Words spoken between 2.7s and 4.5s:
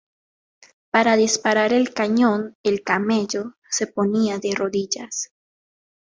camello se ponía